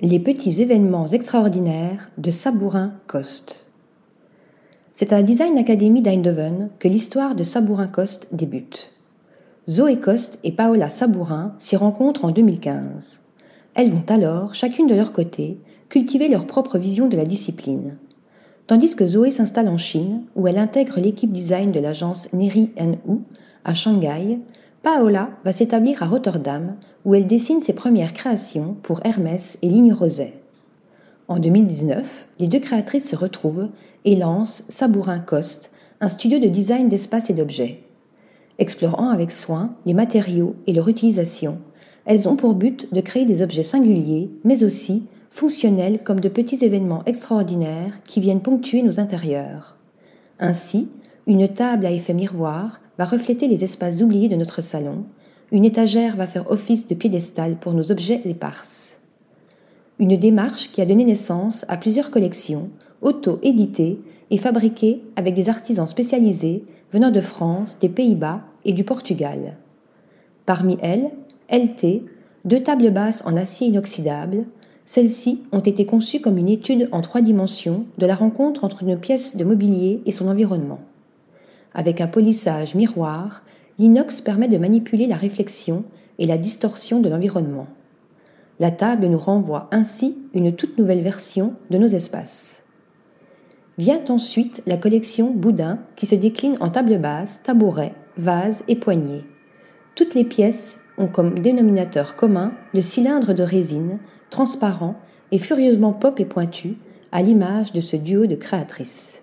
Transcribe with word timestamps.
Les 0.00 0.20
petits 0.20 0.62
événements 0.62 1.08
extraordinaires 1.08 2.08
de 2.18 2.30
Sabourin 2.30 2.92
Coste. 3.08 3.66
C'est 4.92 5.12
à 5.12 5.16
la 5.16 5.22
Design 5.24 5.58
Academy 5.58 6.00
d'Eindhoven 6.02 6.70
que 6.78 6.86
l'histoire 6.86 7.34
de 7.34 7.42
Sabourin 7.42 7.88
Coste 7.88 8.28
débute. 8.30 8.92
Zoé 9.68 9.98
Coste 9.98 10.38
et 10.44 10.52
Paola 10.52 10.88
Sabourin 10.88 11.56
s'y 11.58 11.74
rencontrent 11.74 12.24
en 12.24 12.30
2015. 12.30 13.22
Elles 13.74 13.90
vont 13.90 14.04
alors, 14.08 14.54
chacune 14.54 14.86
de 14.86 14.94
leur 14.94 15.10
côté, 15.10 15.58
cultiver 15.88 16.28
leur 16.28 16.46
propre 16.46 16.78
vision 16.78 17.08
de 17.08 17.16
la 17.16 17.24
discipline. 17.24 17.98
Tandis 18.68 18.94
que 18.94 19.04
Zoé 19.04 19.32
s'installe 19.32 19.68
en 19.68 19.78
Chine, 19.78 20.22
où 20.36 20.46
elle 20.46 20.58
intègre 20.58 21.00
l'équipe 21.00 21.32
design 21.32 21.72
de 21.72 21.80
l'agence 21.80 22.32
Neri 22.32 22.70
U 22.78 23.16
à 23.64 23.74
Shanghai, 23.74 24.38
Paola 24.82 25.30
va 25.44 25.52
s'établir 25.52 26.02
à 26.02 26.06
Rotterdam, 26.06 26.76
où 27.04 27.14
elle 27.14 27.26
dessine 27.26 27.60
ses 27.60 27.72
premières 27.72 28.12
créations 28.12 28.76
pour 28.82 29.00
Hermès 29.04 29.58
et 29.62 29.68
Ligne 29.68 29.92
Roset. 29.92 30.34
En 31.26 31.38
2019, 31.38 32.28
les 32.38 32.48
deux 32.48 32.60
créatrices 32.60 33.10
se 33.10 33.16
retrouvent 33.16 33.68
et 34.04 34.16
lancent 34.16 34.64
Sabourin 34.68 35.18
Cost, 35.18 35.70
un 36.00 36.08
studio 36.08 36.38
de 36.38 36.46
design 36.46 36.88
d'espace 36.88 37.28
et 37.28 37.34
d'objets. 37.34 37.82
Explorant 38.58 39.10
avec 39.10 39.30
soin 39.30 39.74
les 39.84 39.94
matériaux 39.94 40.54
et 40.66 40.72
leur 40.72 40.88
utilisation, 40.88 41.58
elles 42.06 42.28
ont 42.28 42.36
pour 42.36 42.54
but 42.54 42.92
de 42.92 43.00
créer 43.00 43.26
des 43.26 43.42
objets 43.42 43.62
singuliers, 43.62 44.30
mais 44.44 44.64
aussi 44.64 45.04
fonctionnels 45.30 46.02
comme 46.02 46.20
de 46.20 46.28
petits 46.28 46.64
événements 46.64 47.04
extraordinaires 47.04 48.02
qui 48.04 48.20
viennent 48.20 48.40
ponctuer 48.40 48.82
nos 48.82 48.98
intérieurs. 48.98 49.76
Ainsi, 50.38 50.88
une 51.28 51.46
table 51.46 51.84
à 51.84 51.90
effet 51.90 52.14
miroir 52.14 52.80
va 52.96 53.04
refléter 53.04 53.48
les 53.48 53.62
espaces 53.62 54.00
oubliés 54.00 54.30
de 54.30 54.36
notre 54.36 54.62
salon. 54.62 55.04
Une 55.52 55.66
étagère 55.66 56.16
va 56.16 56.26
faire 56.26 56.50
office 56.50 56.86
de 56.86 56.94
piédestal 56.94 57.56
pour 57.56 57.74
nos 57.74 57.92
objets 57.92 58.22
éparses. 58.24 58.96
Une 59.98 60.16
démarche 60.16 60.70
qui 60.72 60.80
a 60.80 60.86
donné 60.86 61.04
naissance 61.04 61.66
à 61.68 61.76
plusieurs 61.76 62.10
collections, 62.10 62.70
auto-éditées 63.02 64.00
et 64.30 64.38
fabriquées 64.38 65.02
avec 65.16 65.34
des 65.34 65.50
artisans 65.50 65.86
spécialisés 65.86 66.64
venant 66.92 67.10
de 67.10 67.20
France, 67.20 67.78
des 67.78 67.90
Pays-Bas 67.90 68.40
et 68.64 68.72
du 68.72 68.84
Portugal. 68.84 69.58
Parmi 70.46 70.78
elles, 70.80 71.10
LT, 71.52 72.04
deux 72.46 72.62
tables 72.62 72.90
basses 72.90 73.22
en 73.26 73.36
acier 73.36 73.68
inoxydable, 73.68 74.46
celles-ci 74.86 75.42
ont 75.52 75.60
été 75.60 75.84
conçues 75.84 76.22
comme 76.22 76.38
une 76.38 76.48
étude 76.48 76.88
en 76.90 77.02
trois 77.02 77.20
dimensions 77.20 77.84
de 77.98 78.06
la 78.06 78.14
rencontre 78.14 78.64
entre 78.64 78.82
une 78.82 78.98
pièce 78.98 79.36
de 79.36 79.44
mobilier 79.44 80.00
et 80.06 80.12
son 80.12 80.28
environnement. 80.28 80.80
Avec 81.74 82.00
un 82.00 82.06
polissage 82.06 82.74
miroir, 82.74 83.44
l'inox 83.78 84.20
permet 84.20 84.48
de 84.48 84.58
manipuler 84.58 85.06
la 85.06 85.16
réflexion 85.16 85.84
et 86.18 86.26
la 86.26 86.38
distorsion 86.38 87.00
de 87.00 87.08
l'environnement. 87.08 87.68
La 88.60 88.70
table 88.70 89.06
nous 89.06 89.18
renvoie 89.18 89.68
ainsi 89.70 90.18
une 90.34 90.54
toute 90.54 90.78
nouvelle 90.78 91.02
version 91.02 91.54
de 91.70 91.78
nos 91.78 91.86
espaces. 91.86 92.64
Vient 93.78 94.02
ensuite 94.08 94.62
la 94.66 94.76
collection 94.76 95.30
Boudin 95.30 95.78
qui 95.94 96.06
se 96.06 96.16
décline 96.16 96.56
en 96.60 96.68
table 96.68 96.98
basse, 96.98 97.40
tabouret, 97.44 97.94
vase 98.16 98.64
et 98.66 98.74
poignée. 98.74 99.22
Toutes 99.94 100.14
les 100.14 100.24
pièces 100.24 100.80
ont 100.98 101.06
comme 101.06 101.38
dénominateur 101.38 102.16
commun 102.16 102.52
le 102.74 102.80
cylindre 102.80 103.32
de 103.32 103.44
résine, 103.44 104.00
transparent 104.30 104.96
et 105.30 105.38
furieusement 105.38 105.92
pop 105.92 106.18
et 106.18 106.24
pointu, 106.24 106.76
à 107.12 107.22
l'image 107.22 107.72
de 107.72 107.80
ce 107.80 107.96
duo 107.96 108.26
de 108.26 108.34
créatrices. 108.34 109.22